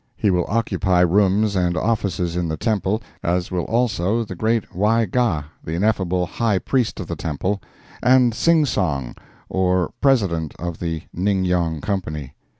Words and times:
He 0.15 0.31
will 0.31 0.45
occupy 0.47 1.01
rooms 1.01 1.55
and 1.55 1.77
offices 1.77 2.35
in 2.35 2.47
the 2.47 2.57
temple, 2.57 3.03
as 3.21 3.51
will 3.51 3.65
also 3.65 4.23
the 4.23 4.33
great 4.33 4.73
Wy 4.75 5.05
Gah, 5.05 5.43
the 5.63 5.73
ineffable 5.75 6.25
High 6.25 6.57
Priest 6.57 6.99
of 6.99 7.05
the 7.05 7.15
temple, 7.15 7.61
and 8.01 8.33
Sing 8.33 8.65
Song, 8.65 9.13
or 9.47 9.93
President 10.01 10.55
of 10.57 10.79
the 10.79 11.03
Ning 11.13 11.45
Yong 11.45 11.81
Company. 11.81 12.33